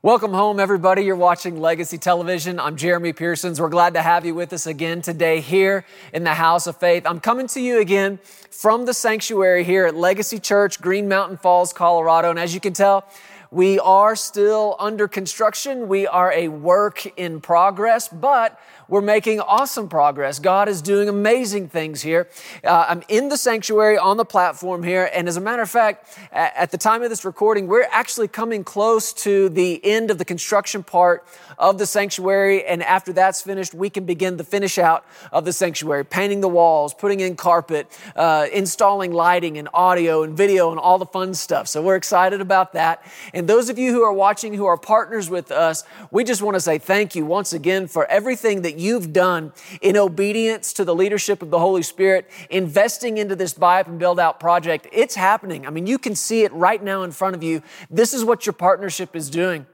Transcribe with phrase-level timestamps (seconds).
[0.00, 1.02] Welcome home, everybody.
[1.02, 2.60] You're watching Legacy Television.
[2.60, 3.60] I'm Jeremy Pearsons.
[3.60, 7.04] We're glad to have you with us again today here in the House of Faith.
[7.04, 11.72] I'm coming to you again from the sanctuary here at Legacy Church, Green Mountain Falls,
[11.72, 12.30] Colorado.
[12.30, 13.08] And as you can tell,
[13.50, 15.88] we are still under construction.
[15.88, 18.56] We are a work in progress, but
[18.88, 20.38] we're making awesome progress.
[20.38, 22.28] God is doing amazing things here.
[22.64, 25.10] Uh, I'm in the sanctuary on the platform here.
[25.12, 28.64] And as a matter of fact, at the time of this recording, we're actually coming
[28.64, 31.26] close to the end of the construction part
[31.58, 32.64] of the sanctuary.
[32.64, 36.48] And after that's finished, we can begin the finish out of the sanctuary, painting the
[36.48, 37.86] walls, putting in carpet,
[38.16, 41.68] uh, installing lighting and audio and video and all the fun stuff.
[41.68, 43.04] So we're excited about that.
[43.34, 46.54] And those of you who are watching who are partners with us, we just want
[46.54, 50.94] to say thank you once again for everything that you've done in obedience to the
[50.94, 54.86] leadership of the Holy Spirit, investing into this buy up and build out project.
[54.92, 55.66] It's happening.
[55.66, 57.62] I mean, you can see it right now in front of you.
[57.90, 59.66] This is what your partnership is doing.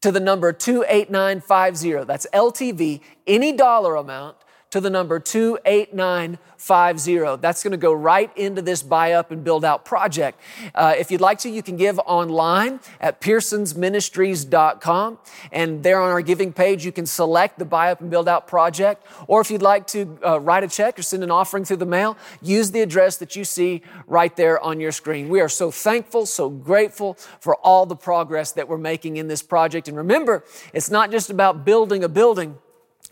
[0.03, 2.05] to the number 28950.
[2.05, 4.37] That's LTV, any dollar amount
[4.71, 7.37] to the number 28950.
[7.41, 10.41] That's going to go right into this buy up and build out project.
[10.75, 15.19] Uh, if you'd like to, you can give online at pearsonsministries.com.
[15.53, 18.49] And there on our giving page, you can select the buy up and build out
[18.49, 19.07] project.
[19.29, 21.87] Or if you'd like to uh, write a check or send an offering through the
[21.87, 25.29] mail, use the address that you see right there on your screen.
[25.29, 29.43] We are so thankful, so grateful for all the progress that we're making in this
[29.43, 29.89] project.
[29.89, 30.45] And remember,
[30.75, 32.59] it's not just about building a building.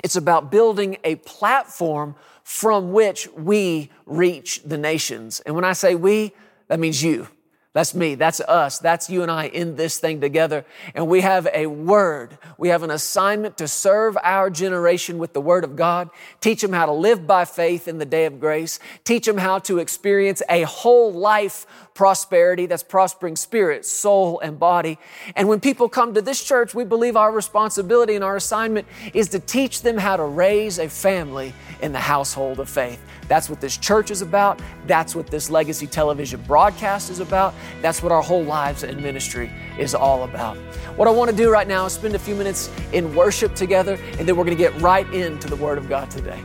[0.03, 5.41] It's about building a platform from which we reach the nations.
[5.41, 6.32] And when I say we,
[6.69, 7.28] that means you.
[7.75, 8.15] That's me.
[8.15, 8.79] That's us.
[8.79, 10.65] That's you and I in this thing together.
[10.95, 12.39] And we have a word.
[12.57, 16.09] We have an assignment to serve our generation with the word of God.
[16.41, 18.79] Teach them how to live by faith in the day of grace.
[19.03, 24.97] Teach them how to experience a whole life prosperity that's prospering spirit, soul, and body.
[25.34, 29.29] And when people come to this church, we believe our responsibility and our assignment is
[29.31, 31.53] to teach them how to raise a family
[31.83, 33.01] in the household of faith.
[33.29, 34.61] That's what this church is about.
[34.87, 37.55] That's what this legacy television broadcast is about.
[37.83, 40.57] That's what our whole lives and ministry is all about.
[40.97, 43.99] What I want to do right now is spend a few minutes in worship together,
[44.19, 46.43] and then we're going to get right into the Word of God today.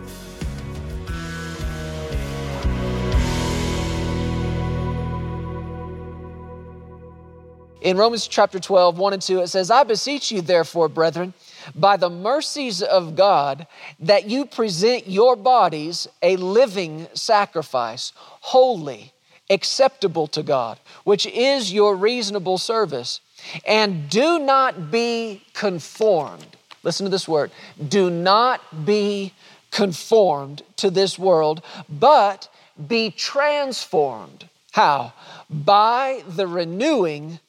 [7.82, 11.34] In Romans chapter 12, 1 and 2, it says, I beseech you, therefore, brethren,
[11.76, 13.68] by the mercies of God,
[14.00, 19.14] that you present your bodies a living sacrifice, holy,
[19.50, 23.22] acceptable to God, which is your reasonable service.
[23.66, 26.58] And do not be conformed.
[26.84, 27.52] Listen to this word
[27.88, 29.34] do not be
[29.72, 32.50] conformed to this world, but
[32.88, 34.48] be transformed.
[34.72, 35.14] How?
[35.50, 37.40] By the renewing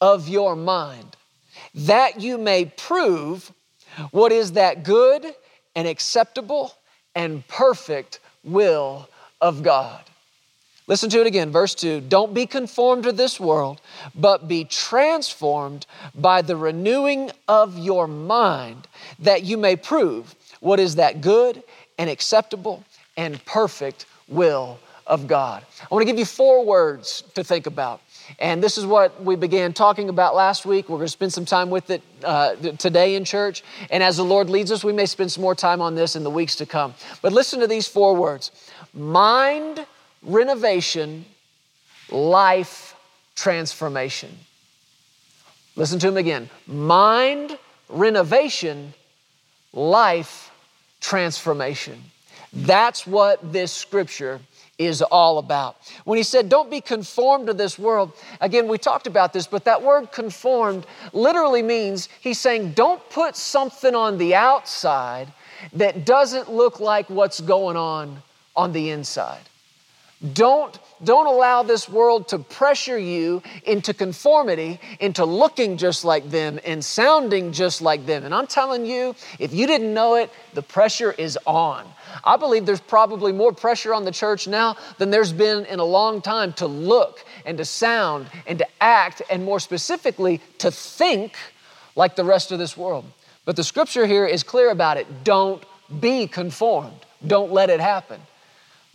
[0.00, 1.16] of your mind,
[1.74, 3.52] that you may prove
[4.10, 5.24] what is that good
[5.74, 6.72] and acceptable
[7.14, 9.08] and perfect will
[9.40, 10.02] of God.
[10.86, 12.00] Listen to it again, verse 2.
[12.00, 13.80] Don't be conformed to this world,
[14.14, 18.88] but be transformed by the renewing of your mind,
[19.18, 21.62] that you may prove what is that good
[21.98, 22.84] and acceptable
[23.18, 25.64] and perfect will of God.
[25.82, 28.00] I want to give you four words to think about.
[28.38, 30.88] And this is what we began talking about last week.
[30.88, 33.62] We're going to spend some time with it uh, today in church.
[33.90, 36.24] And as the Lord leads us, we may spend some more time on this in
[36.24, 36.94] the weeks to come.
[37.22, 38.50] But listen to these four words
[38.92, 39.86] mind
[40.22, 41.24] renovation
[42.10, 42.94] life
[43.34, 44.36] transformation.
[45.76, 47.58] Listen to them again mind
[47.88, 48.94] renovation,
[49.72, 50.50] life
[51.00, 52.02] transformation.
[52.52, 54.40] That's what this scripture
[54.78, 55.76] is all about.
[56.04, 59.64] When he said, Don't be conformed to this world, again, we talked about this, but
[59.64, 65.32] that word conformed literally means he's saying, Don't put something on the outside
[65.72, 68.22] that doesn't look like what's going on
[68.56, 69.47] on the inside.
[70.32, 76.58] Don't, don't allow this world to pressure you into conformity, into looking just like them
[76.64, 78.24] and sounding just like them.
[78.24, 81.86] And I'm telling you, if you didn't know it, the pressure is on.
[82.24, 85.84] I believe there's probably more pressure on the church now than there's been in a
[85.84, 91.36] long time to look and to sound and to act, and more specifically, to think
[91.94, 93.04] like the rest of this world.
[93.44, 95.22] But the scripture here is clear about it.
[95.22, 95.64] Don't
[96.00, 98.20] be conformed, don't let it happen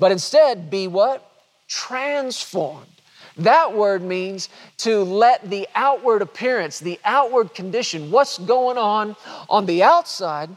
[0.03, 1.25] but instead be what?
[1.69, 2.91] Transformed.
[3.37, 9.15] That word means to let the outward appearance, the outward condition, what's going on
[9.49, 10.49] on the outside,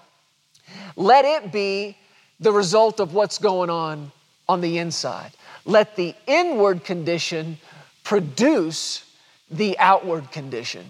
[0.97, 1.97] let it be
[2.41, 4.11] the result of what's going on
[4.49, 5.31] on the inside.
[5.65, 7.59] Let the inward condition
[8.03, 9.05] produce
[9.49, 10.87] the outward condition.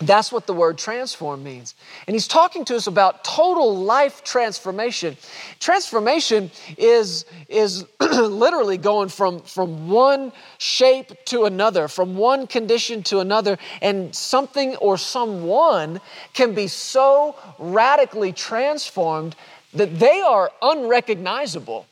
[0.00, 1.74] That's what the word transform means.
[2.06, 5.16] And he's talking to us about total life transformation.
[5.58, 13.18] Transformation is, is literally going from, from one shape to another, from one condition to
[13.18, 16.00] another, and something or someone
[16.32, 19.34] can be so radically transformed
[19.74, 21.86] that they are unrecognizable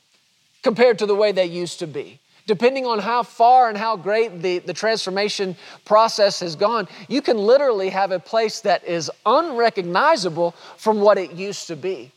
[0.63, 4.41] compared to the way they used to be depending on how far and how great
[4.43, 10.53] the, the transformation process has gone, you can literally have a place that is unrecognizable
[10.77, 12.13] from what it used to be.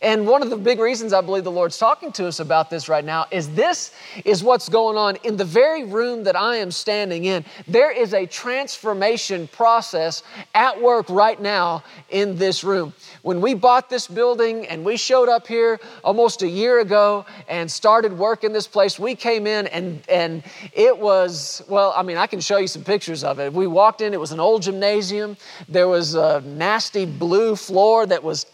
[0.00, 2.88] And one of the big reasons I believe the Lord's talking to us about this
[2.88, 3.92] right now is this
[4.24, 7.44] is what's going on in the very room that I am standing in.
[7.68, 10.22] There is a transformation process
[10.54, 12.94] at work right now in this room.
[13.22, 17.70] When we bought this building and we showed up here almost a year ago and
[17.70, 20.42] started work in this place, we came in and, and
[20.72, 23.52] it was, well, I mean, I can show you some pictures of it.
[23.52, 25.36] We walked in, it was an old gymnasium.
[25.68, 28.46] There was a nasty blue floor that was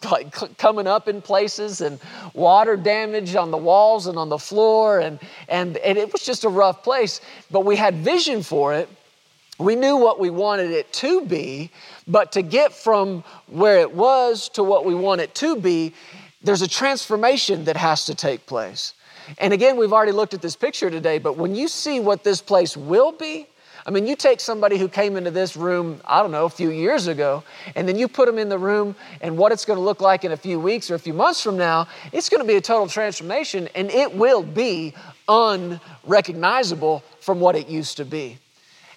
[0.59, 1.99] coming up in places and
[2.35, 5.01] water damage on the walls and on the floor.
[5.01, 5.19] And,
[5.49, 7.21] and, and it was just a rough place.
[7.51, 8.89] But we had vision for it.
[9.59, 11.71] We knew what we wanted it to be,
[12.09, 15.93] but to get from where it was to what we want it to be,
[16.43, 18.95] there's a transformation that has to take place.
[19.37, 22.41] And again, we've already looked at this picture today, but when you see what this
[22.41, 23.47] place will be,
[23.87, 26.71] I mean, you take somebody who came into this room, I don't know, a few
[26.71, 27.43] years ago,
[27.75, 30.25] and then you put them in the room, and what it's going to look like
[30.25, 32.61] in a few weeks or a few months from now, it's going to be a
[32.61, 34.95] total transformation, and it will be
[35.29, 38.39] unrecognizable from what it used to be.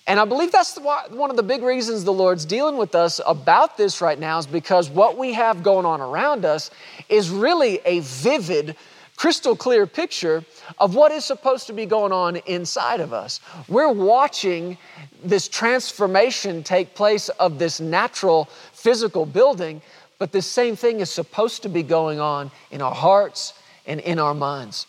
[0.05, 3.77] And I believe that's one of the big reasons the Lord's dealing with us about
[3.77, 6.71] this right now is because what we have going on around us
[7.07, 8.75] is really a vivid
[9.23, 10.43] crystal clear picture
[10.79, 13.39] of what is supposed to be going on inside of us.
[13.69, 14.77] We're watching
[15.23, 19.81] this transformation take place of this natural physical building,
[20.19, 23.53] but this same thing is supposed to be going on in our hearts
[23.87, 24.87] and in our minds.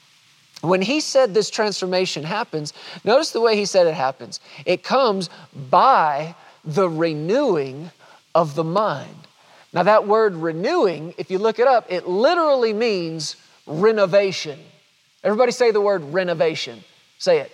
[0.63, 2.73] When he said this transformation happens,
[3.05, 4.41] notice the way he said it happens.
[4.67, 5.31] It comes
[5.71, 7.93] by the renewing
[8.35, 9.29] of the mind.
[9.73, 13.37] Now, that word renewing, if you look it up, it literally means
[13.67, 14.59] renovation.
[15.23, 16.83] Everybody say the word renovation.
[17.19, 17.53] Say it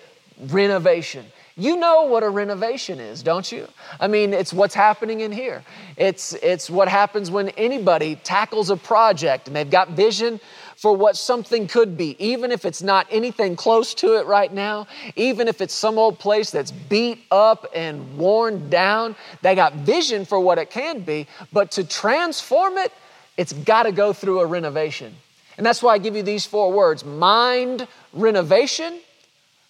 [0.48, 1.26] renovation.
[1.56, 3.68] You know what a renovation is, don't you?
[3.98, 5.62] I mean, it's what's happening in here.
[5.96, 10.40] It's, it's what happens when anybody tackles a project and they've got vision
[10.76, 14.86] for what something could be, even if it's not anything close to it right now,
[15.16, 19.14] even if it's some old place that's beat up and worn down.
[19.42, 22.92] They got vision for what it can be, but to transform it,
[23.36, 25.14] it's got to go through a renovation.
[25.56, 29.00] And that's why I give you these four words mind renovation,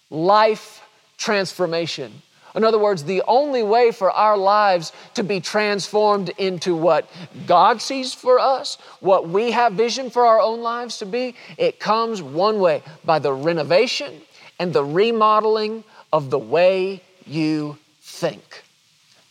[0.09, 0.81] life
[1.17, 2.21] transformation.
[2.53, 7.09] In other words, the only way for our lives to be transformed into what
[7.47, 11.79] God sees for us, what we have vision for our own lives to be, it
[11.79, 14.21] comes one way by the renovation
[14.59, 18.63] and the remodeling of the way you think.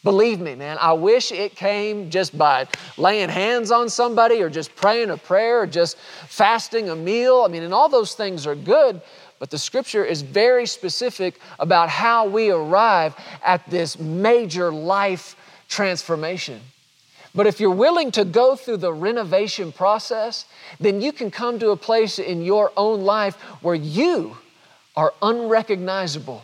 [0.02, 2.66] Believe me, man, I wish it came just by
[2.96, 7.42] laying hands on somebody or just praying a prayer or just fasting a meal.
[7.44, 9.02] I mean, and all those things are good,
[9.38, 13.14] but the scripture is very specific about how we arrive
[13.44, 15.36] at this major life
[15.68, 16.60] transformation.
[17.34, 20.46] But if you're willing to go through the renovation process,
[20.80, 24.38] then you can come to a place in your own life where you
[24.96, 26.42] are unrecognizable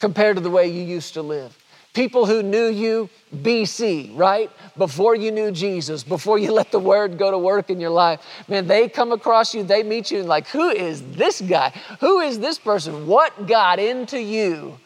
[0.00, 1.56] compared to the way you used to live.
[1.94, 4.50] People who knew you BC, right?
[4.76, 8.20] Before you knew Jesus, before you let the word go to work in your life,
[8.48, 11.70] man, they come across you, they meet you, and like, who is this guy?
[12.00, 13.06] Who is this person?
[13.06, 14.78] What got into you?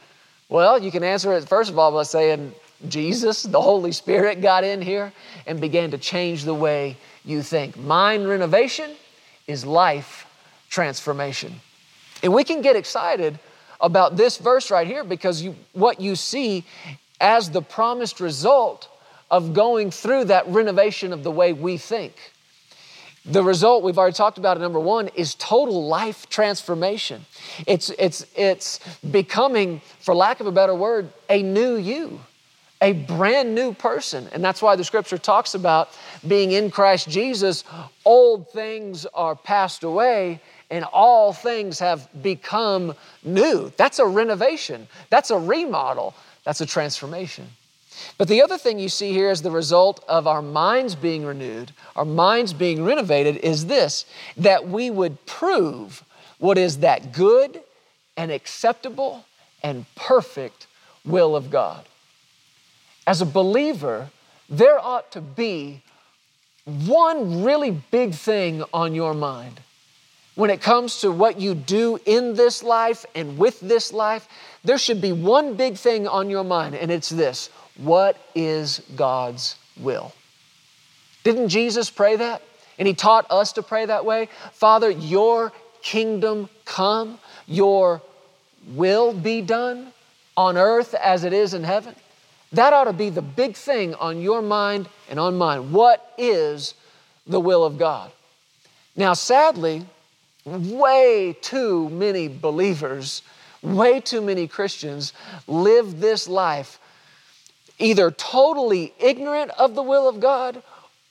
[0.50, 2.54] Well, you can answer it first of all by saying,
[2.88, 5.12] Jesus, the Holy Spirit got in here
[5.46, 7.76] and began to change the way you think.
[7.76, 8.90] Mind renovation
[9.46, 10.26] is life
[10.70, 11.54] transformation.
[12.22, 13.38] And we can get excited
[13.80, 16.64] about this verse right here because you, what you see
[17.20, 18.88] as the promised result
[19.30, 22.14] of going through that renovation of the way we think.
[23.24, 27.26] The result we've already talked about at number one is total life transformation.
[27.66, 28.80] It's, it's, it's
[29.10, 32.20] becoming, for lack of a better word, a new you,
[32.80, 34.28] a brand new person.
[34.32, 35.90] And that's why the scripture talks about
[36.26, 37.64] being in Christ Jesus,
[38.06, 42.94] old things are passed away and all things have become
[43.24, 43.72] new.
[43.76, 47.46] That's a renovation, that's a remodel, that's a transformation.
[48.16, 51.72] But the other thing you see here as the result of our minds being renewed,
[51.96, 54.04] our minds being renovated, is this
[54.36, 56.04] that we would prove
[56.38, 57.60] what is that good
[58.16, 59.24] and acceptable
[59.62, 60.66] and perfect
[61.04, 61.84] will of God.
[63.06, 64.10] As a believer,
[64.48, 65.82] there ought to be
[66.64, 69.60] one really big thing on your mind
[70.38, 74.28] when it comes to what you do in this life and with this life,
[74.62, 79.56] there should be one big thing on your mind, and it's this What is God's
[79.80, 80.12] will?
[81.24, 82.40] Didn't Jesus pray that?
[82.78, 84.28] And he taught us to pray that way.
[84.52, 85.52] Father, your
[85.82, 87.18] kingdom come,
[87.48, 88.00] your
[88.76, 89.92] will be done
[90.36, 91.96] on earth as it is in heaven.
[92.52, 95.72] That ought to be the big thing on your mind and on mine.
[95.72, 96.74] What is
[97.26, 98.12] the will of God?
[98.94, 99.84] Now, sadly,
[100.44, 103.22] way too many believers,
[103.62, 105.12] way too many Christians
[105.46, 106.78] live this life
[107.78, 110.62] either totally ignorant of the will of God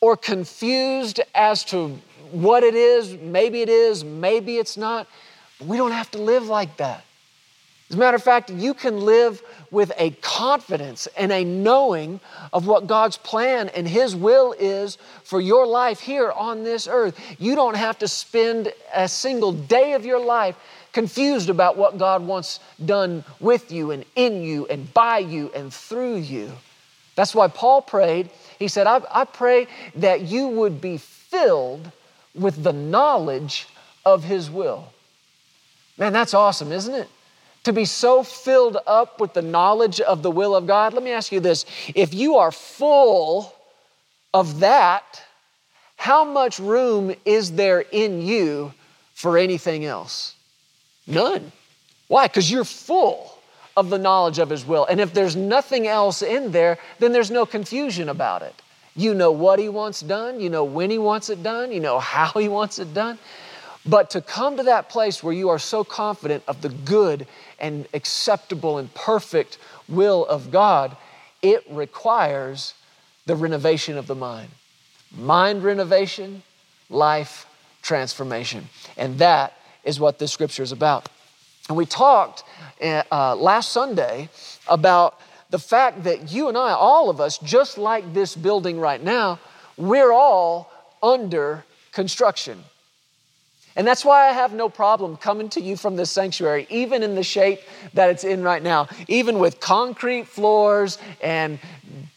[0.01, 1.99] or confused as to
[2.31, 3.13] what it is.
[3.13, 5.07] Maybe it is, maybe it's not.
[5.65, 7.03] We don't have to live like that.
[7.89, 9.41] As a matter of fact, you can live
[9.71, 12.19] with a confidence and a knowing
[12.51, 17.17] of what God's plan and His will is for your life here on this earth.
[17.39, 20.57] You don't have to spend a single day of your life
[20.91, 25.73] confused about what God wants done with you and in you and by you and
[25.73, 26.51] through you.
[27.15, 28.29] That's why Paul prayed.
[28.59, 31.89] He said, I, I pray that you would be filled
[32.35, 33.67] with the knowledge
[34.05, 34.91] of His will.
[35.97, 37.07] Man, that's awesome, isn't it?
[37.67, 40.93] To be so filled up with the knowledge of the will of God?
[40.93, 43.53] Let me ask you this if you are full
[44.33, 45.21] of that,
[45.97, 48.73] how much room is there in you
[49.13, 50.35] for anything else?
[51.05, 51.51] None.
[52.07, 52.27] Why?
[52.27, 53.37] Because you're full
[53.75, 54.85] of the knowledge of His will.
[54.85, 58.55] And if there's nothing else in there, then there's no confusion about it.
[58.95, 61.99] You know what He wants done, you know when He wants it done, you know
[61.99, 63.19] how He wants it done.
[63.87, 67.25] But to come to that place where you are so confident of the good
[67.59, 70.97] and acceptable and perfect will of God,
[71.41, 72.73] it requires
[73.25, 74.49] the renovation of the mind.
[75.15, 76.43] Mind renovation,
[76.89, 77.45] life
[77.81, 78.67] transformation.
[78.97, 79.53] And that
[79.83, 81.07] is what this scripture is about.
[81.69, 82.43] And we talked
[82.81, 84.29] uh, uh last Sunday
[84.67, 89.01] about the fact that you and I, all of us, just like this building right
[89.01, 89.39] now,
[89.77, 90.69] we're all
[91.01, 91.63] under
[91.93, 92.63] construction.
[93.77, 97.13] And that's why I have no problem coming to you from this sanctuary, even in
[97.13, 97.61] the shape
[97.93, 101.59] that it's in right now, even with concrete floors and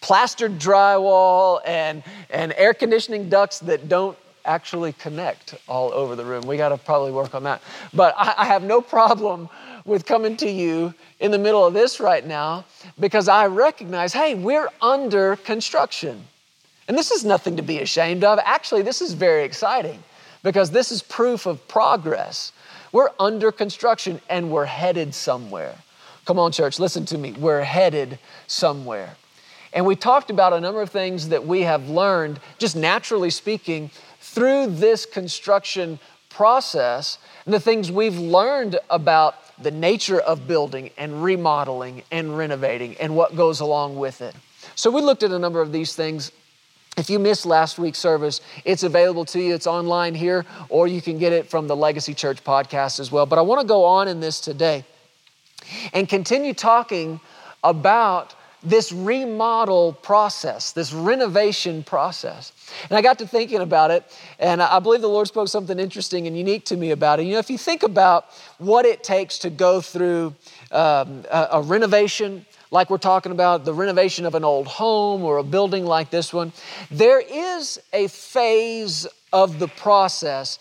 [0.01, 6.47] plastered drywall and, and air conditioning ducts that don't actually connect all over the room.
[6.47, 7.61] We got to probably work on that.
[7.93, 9.51] But I, I have no problem
[9.85, 12.65] with coming to you in the middle of this right now
[12.99, 16.25] because I recognize hey, we're under construction.
[16.89, 18.39] And this is nothing to be ashamed of.
[18.45, 20.03] Actually, this is very exciting
[20.43, 22.53] because this is proof of progress.
[22.93, 25.77] We're under construction and we're headed somewhere.
[26.25, 27.33] Come on, church, listen to me.
[27.33, 29.17] We're headed somewhere.
[29.73, 33.91] And we talked about a number of things that we have learned, just naturally speaking,
[34.21, 41.23] through this construction process, and the things we've learned about the nature of building and
[41.23, 44.35] remodeling and renovating and what goes along with it.
[44.75, 46.33] So, we looked at a number of these things
[47.01, 49.55] if you missed last week's service, it's available to you.
[49.55, 53.25] It's online here, or you can get it from the Legacy Church podcast as well.
[53.25, 54.85] But I want to go on in this today
[55.95, 57.19] and continue talking
[57.65, 62.53] about this remodel process, this renovation process.
[62.91, 64.05] And I got to thinking about it,
[64.39, 67.25] and I believe the Lord spoke something interesting and unique to me about it.
[67.25, 68.27] You know, if you think about
[68.59, 70.35] what it takes to go through
[70.71, 75.39] um, a, a renovation, like we're talking about the renovation of an old home or
[75.39, 76.53] a building like this one,
[76.91, 80.59] there is a phase of the process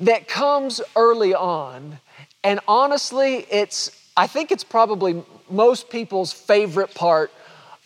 [0.00, 1.98] that comes early on.
[2.42, 7.32] And honestly, it's I think it's probably most people's favorite part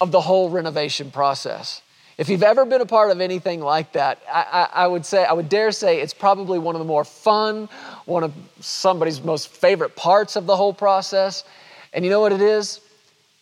[0.01, 1.83] of the whole renovation process.
[2.19, 5.25] If you've ever been a part of anything like that, I, I, I, would say,
[5.25, 7.69] I would dare say it's probably one of the more fun,
[8.07, 11.45] one of somebody's most favorite parts of the whole process.
[11.93, 12.81] And you know what it is?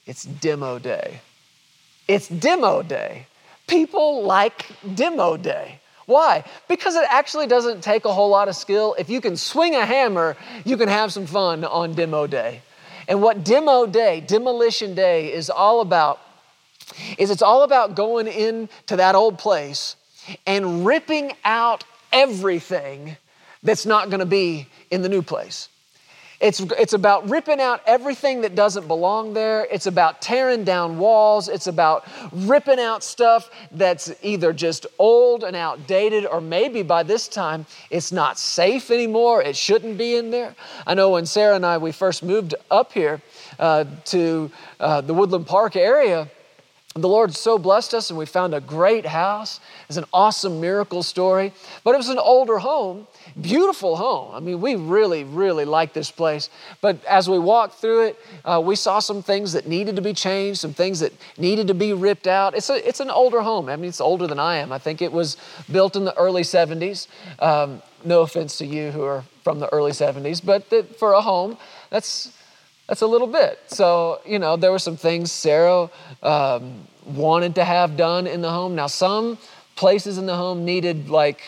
[0.06, 1.20] It's demo day.
[2.08, 3.26] It's demo day.
[3.66, 5.80] People like demo day.
[6.06, 6.44] Why?
[6.68, 8.94] Because it actually doesn't take a whole lot of skill.
[8.96, 12.62] If you can swing a hammer, you can have some fun on demo day.
[13.08, 16.20] And what demo day, demolition day, is all about
[17.18, 19.96] is it's all about going into that old place
[20.46, 23.16] and ripping out everything
[23.62, 25.68] that's not going to be in the new place.
[26.38, 29.66] It's, it's about ripping out everything that doesn't belong there.
[29.70, 31.48] It's about tearing down walls.
[31.48, 37.26] It's about ripping out stuff that's either just old and outdated, or maybe by this
[37.26, 39.42] time it's not safe anymore.
[39.42, 40.54] It shouldn't be in there.
[40.86, 43.22] I know when Sarah and I, we first moved up here
[43.58, 46.28] uh, to uh, the Woodland Park area,
[47.02, 49.60] the Lord so blessed us and we found a great house.
[49.88, 51.52] It's an awesome miracle story,
[51.84, 53.06] but it was an older home
[53.40, 54.34] beautiful home.
[54.34, 56.48] I mean, we really, really liked this place.
[56.80, 60.12] But as we walked through it, uh, we saw some things that needed to be
[60.12, 62.54] changed, some things that needed to be ripped out.
[62.54, 63.68] It's, a, it's an older home.
[63.68, 64.72] I mean, it's older than I am.
[64.72, 65.36] I think it was
[65.70, 67.08] built in the early 70s.
[67.40, 71.20] Um, no offense to you who are from the early 70s, but the, for a
[71.20, 71.56] home,
[71.90, 72.32] that's,
[72.86, 73.58] that's a little bit.
[73.66, 75.90] So, you know, there were some things Sarah
[76.22, 78.74] um, wanted to have done in the home.
[78.74, 79.38] Now, some
[79.74, 81.40] places in the home needed like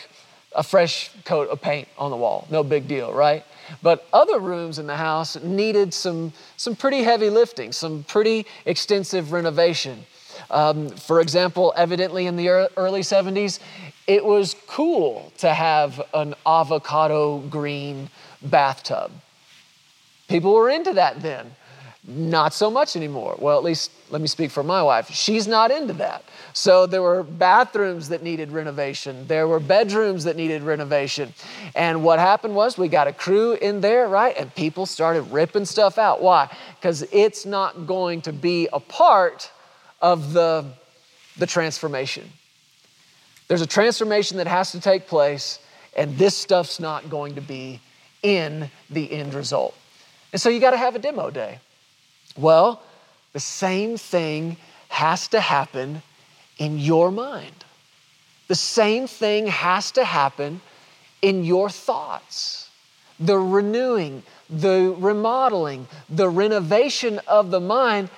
[0.53, 2.47] a fresh coat of paint on the wall.
[2.49, 3.43] No big deal, right?
[3.83, 9.31] But other rooms in the house needed some, some pretty heavy lifting, some pretty extensive
[9.31, 10.05] renovation.
[10.49, 13.59] Um, for example, evidently in the early 70s,
[14.07, 18.09] it was cool to have an avocado green
[18.41, 19.11] bathtub.
[20.29, 21.51] People were into that then.
[22.07, 23.35] Not so much anymore.
[23.39, 25.11] Well, at least let me speak for my wife.
[25.11, 26.23] She's not into that.
[26.53, 29.27] So there were bathrooms that needed renovation.
[29.27, 31.33] There were bedrooms that needed renovation.
[31.75, 34.35] And what happened was we got a crew in there, right?
[34.37, 36.21] And people started ripping stuff out.
[36.21, 36.49] Why?
[36.79, 39.51] Because it's not going to be a part
[40.01, 40.65] of the,
[41.37, 42.29] the transformation.
[43.49, 45.59] There's a transformation that has to take place,
[45.97, 47.81] and this stuff's not going to be
[48.23, 49.75] in the end result.
[50.31, 51.59] And so you got to have a demo day.
[52.37, 52.81] Well,
[53.33, 54.57] the same thing
[54.89, 56.01] has to happen
[56.57, 57.65] in your mind.
[58.47, 60.61] The same thing has to happen
[61.21, 62.69] in your thoughts.
[63.19, 68.09] The renewing, the remodeling, the renovation of the mind,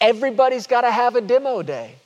[0.00, 1.96] everybody's got to have a demo day.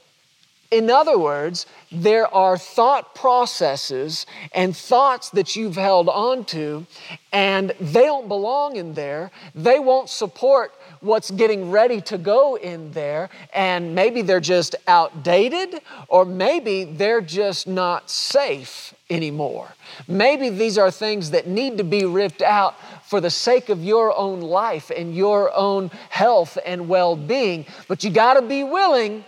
[0.75, 6.85] In other words, there are thought processes and thoughts that you've held on to,
[7.33, 9.31] and they don't belong in there.
[9.55, 15.81] They won't support what's getting ready to go in there, and maybe they're just outdated,
[16.09, 19.69] or maybe they're just not safe anymore.
[20.09, 24.13] Maybe these are things that need to be ripped out for the sake of your
[24.17, 29.25] own life and your own health and well being, but you got to be willing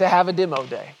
[0.00, 0.92] to have a demo day.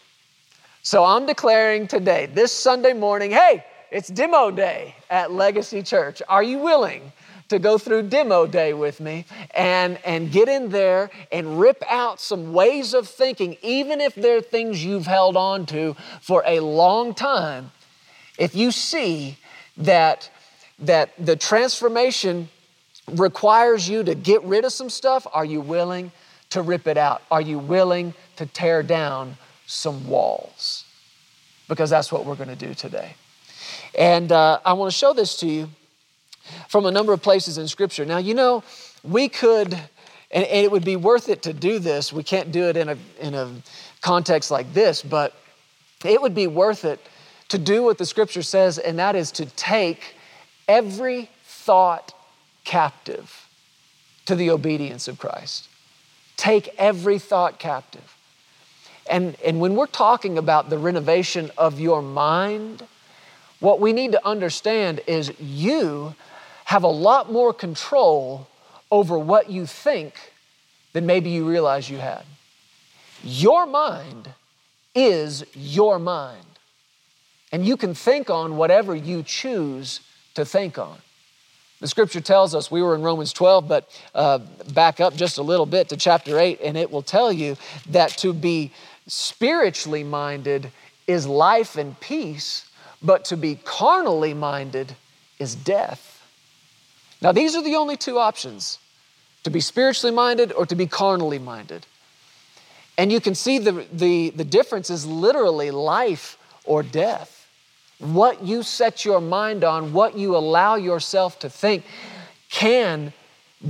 [0.82, 6.20] So I'm declaring today, this Sunday morning, hey, it's demo day at Legacy Church.
[6.28, 7.10] Are you willing
[7.48, 12.20] to go through demo day with me and, and get in there and rip out
[12.20, 17.14] some ways of thinking, even if they're things you've held on to for a long
[17.14, 17.72] time.
[18.38, 19.38] If you see
[19.78, 20.30] that,
[20.78, 22.50] that the transformation
[23.10, 26.12] requires you to get rid of some stuff, are you willing
[26.50, 27.22] to rip it out?
[27.30, 30.86] Are you willing to tear down some walls?
[31.68, 33.14] Because that's what we're going to do today.
[33.96, 35.68] And uh, I want to show this to you
[36.68, 38.06] from a number of places in Scripture.
[38.06, 38.64] Now, you know,
[39.04, 42.14] we could, and, and it would be worth it to do this.
[42.14, 43.52] We can't do it in a, in a
[44.00, 45.34] context like this, but
[46.02, 46.98] it would be worth it
[47.50, 50.14] to do what the Scripture says, and that is to take
[50.66, 52.14] every thought
[52.64, 53.48] captive
[54.24, 55.68] to the obedience of Christ.
[56.38, 58.16] Take every thought captive.
[59.10, 62.86] And, and when we're talking about the renovation of your mind,
[63.58, 66.14] what we need to understand is you
[66.66, 68.46] have a lot more control
[68.90, 70.32] over what you think
[70.92, 72.22] than maybe you realize you had.
[73.24, 74.30] Your mind
[74.94, 76.44] is your mind.
[77.52, 80.00] And you can think on whatever you choose
[80.34, 80.98] to think on.
[81.80, 84.38] The scripture tells us, we were in Romans 12, but uh,
[84.72, 87.56] back up just a little bit to chapter 8, and it will tell you
[87.88, 88.70] that to be
[89.06, 90.70] spiritually minded
[91.06, 92.70] is life and peace,
[93.02, 94.94] but to be carnally minded
[95.38, 96.24] is death.
[97.22, 98.78] Now, these are the only two options
[99.44, 101.86] to be spiritually minded or to be carnally minded.
[102.98, 107.48] And you can see the, the, the difference is literally life or death.
[107.98, 111.84] What you set your mind on, what you allow yourself to think,
[112.50, 113.12] can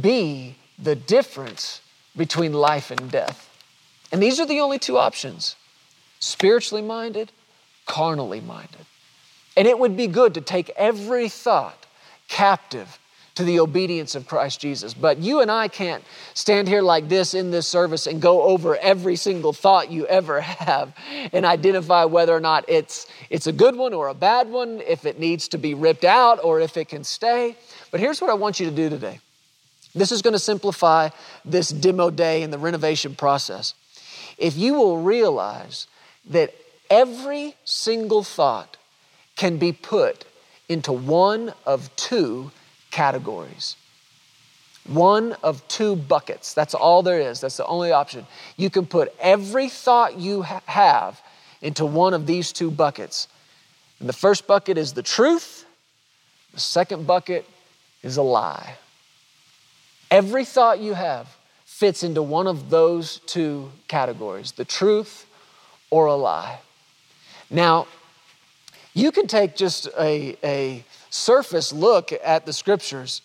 [0.00, 1.80] be the difference
[2.16, 3.49] between life and death.
[4.12, 5.56] And these are the only two options
[6.18, 7.32] spiritually minded,
[7.86, 8.86] carnally minded.
[9.56, 11.86] And it would be good to take every thought
[12.28, 12.98] captive
[13.36, 14.92] to the obedience of Christ Jesus.
[14.92, 18.76] But you and I can't stand here like this in this service and go over
[18.76, 20.94] every single thought you ever have
[21.32, 25.06] and identify whether or not it's, it's a good one or a bad one, if
[25.06, 27.56] it needs to be ripped out or if it can stay.
[27.90, 29.20] But here's what I want you to do today.
[29.94, 31.08] This is going to simplify
[31.44, 33.74] this demo day and the renovation process.
[34.40, 35.86] If you will realize
[36.30, 36.54] that
[36.90, 38.76] every single thought
[39.36, 40.24] can be put
[40.68, 42.50] into one of two
[42.90, 43.76] categories.
[44.86, 46.54] One of two buckets.
[46.54, 47.40] That's all there is.
[47.40, 48.26] That's the only option.
[48.56, 51.20] You can put every thought you ha- have
[51.60, 53.28] into one of these two buckets.
[53.98, 55.66] And the first bucket is the truth,
[56.54, 57.46] the second bucket
[58.02, 58.76] is a lie.
[60.10, 61.28] Every thought you have
[61.80, 65.24] fits into one of those two categories the truth
[65.88, 66.58] or a lie.
[67.48, 67.86] Now,
[68.92, 73.22] you can take just a, a surface look at the scriptures,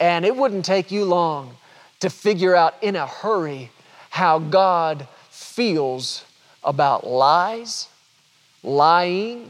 [0.00, 1.54] and it wouldn't take you long
[2.00, 3.70] to figure out in a hurry
[4.10, 6.24] how God feels
[6.64, 7.86] about lies,
[8.64, 9.42] lying.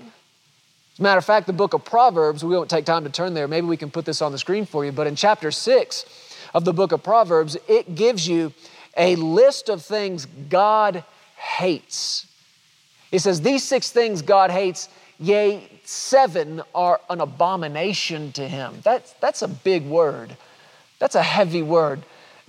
[0.93, 3.33] As a matter of fact, the book of Proverbs, we won't take time to turn
[3.33, 3.49] there.
[3.49, 4.93] Maybe we can put this on the screen for you.
[4.93, 6.05] But in chapter six
[6.55, 8.53] of the book of Proverbs, it gives you
[8.97, 11.05] a list of things God
[11.37, 12.27] hates.
[13.11, 14.88] It says, These six things God hates,
[15.19, 18.81] yea, seven are an abomination to him.
[18.83, 20.37] That's, that's a big word.
[20.99, 22.03] That's a heavy word.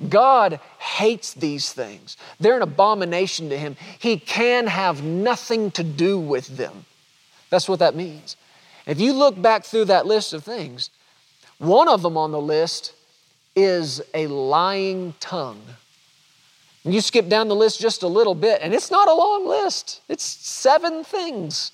[0.10, 2.18] God hates these things.
[2.40, 3.76] They're an abomination to him.
[4.00, 6.86] He can have nothing to do with them.
[7.50, 8.36] That's what that means.
[8.86, 10.90] If you look back through that list of things,
[11.60, 12.94] one of them on the list
[13.56, 15.62] is a lying tongue.
[16.84, 20.02] You skip down the list just a little bit, and it's not a long list.
[20.10, 21.72] It's seven things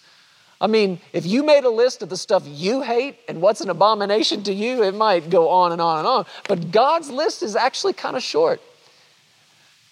[0.61, 3.69] I mean, if you made a list of the stuff you hate and what's an
[3.69, 6.25] abomination to you, it might go on and on and on.
[6.47, 8.61] But God's list is actually kind of short.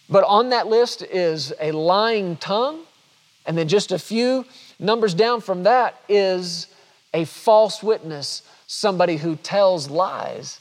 [0.10, 2.82] But on that list is a lying tongue,
[3.46, 4.46] and then just a few
[4.78, 6.68] numbers down from that is
[7.14, 10.60] a false witness, somebody who tells lies.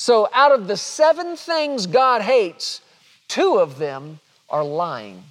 [0.00, 2.80] So, out of the seven things God hates,
[3.28, 5.22] two of them are lying.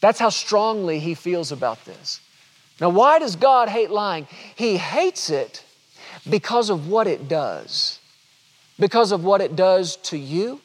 [0.00, 2.20] That's how strongly he feels about this.
[2.80, 4.28] Now, why does God hate lying?
[4.54, 5.64] He hates it
[6.30, 7.98] because of what it does,
[8.78, 10.60] because of what it does to you,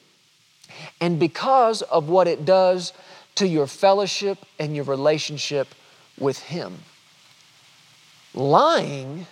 [1.02, 2.94] and because of what it does
[3.38, 5.68] to your fellowship and your relationship
[6.20, 6.78] with Him.
[8.36, 9.26] Lying,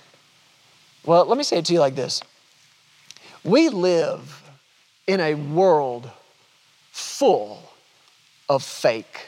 [1.05, 2.23] well, let me say it to you like this
[3.43, 4.43] we live
[5.05, 6.09] in a world
[6.91, 7.61] full
[8.49, 9.27] of fake.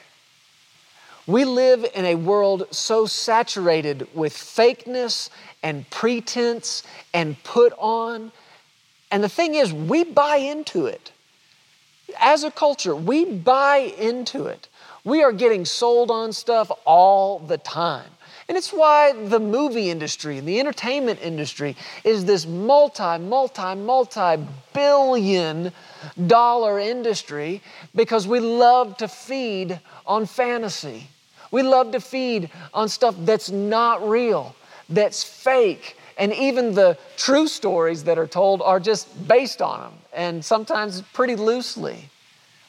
[1.28, 5.30] We live in a world so saturated with fakeness
[5.62, 8.32] and pretense and put on.
[9.12, 11.12] And the thing is, we buy into it.
[12.20, 14.68] As a culture, we buy into it.
[15.04, 18.10] We are getting sold on stuff all the time.
[18.50, 24.44] And it's why the movie industry and the entertainment industry is this multi, multi, multi
[24.74, 25.72] billion
[26.26, 27.62] dollar industry
[27.94, 31.08] because we love to feed on fantasy.
[31.52, 34.56] We love to feed on stuff that's not real,
[34.90, 35.96] that's fake.
[36.18, 41.04] And even the true stories that are told are just based on them and sometimes
[41.14, 42.10] pretty loosely.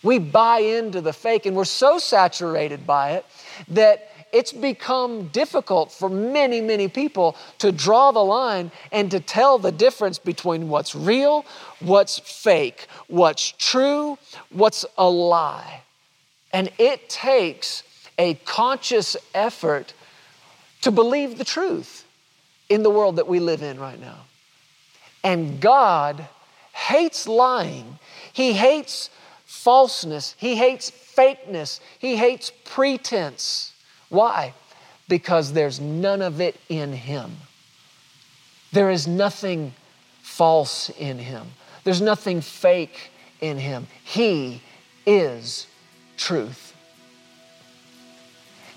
[0.02, 3.26] We buy into the fake and we're so saturated by it
[3.68, 9.58] that it's become difficult for many, many people to draw the line and to tell
[9.58, 11.44] the difference between what's real,
[11.80, 14.18] what's fake, what's true,
[14.50, 15.82] what's a lie.
[16.52, 17.82] And it takes
[18.18, 19.94] a conscious effort
[20.82, 22.06] to believe the truth
[22.68, 24.24] in the world that we live in right now.
[25.22, 26.26] And God
[26.72, 27.98] hates lying,
[28.32, 29.10] He hates
[29.44, 30.90] falseness, He hates
[31.20, 33.69] fakeness, he hates pretense.
[34.10, 34.52] Why?
[35.08, 37.36] Because there's none of it in him.
[38.72, 39.72] There is nothing
[40.20, 41.46] false in him,
[41.84, 43.86] there's nothing fake in him.
[44.04, 44.60] He
[45.06, 45.66] is
[46.18, 46.74] truth.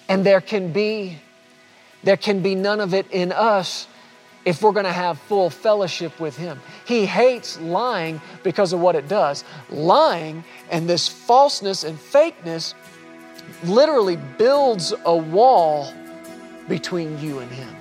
[0.08, 1.18] And there can be
[2.04, 3.88] there can be none of it in us
[4.46, 6.60] if we're going to have full fellowship with Him.
[6.86, 9.44] He hates lying because of what it does.
[9.70, 12.74] Lying and this falseness and fakeness
[13.66, 15.94] literally builds a wall
[16.68, 17.76] between you and Him.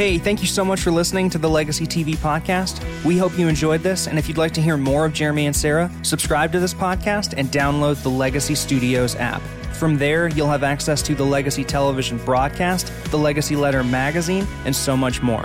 [0.00, 2.82] Hey, thank you so much for listening to the Legacy TV podcast.
[3.04, 5.54] We hope you enjoyed this, and if you'd like to hear more of Jeremy and
[5.54, 9.42] Sarah, subscribe to this podcast and download the Legacy Studios app.
[9.74, 14.74] From there, you'll have access to the Legacy Television broadcast, the Legacy Letter magazine, and
[14.74, 15.44] so much more.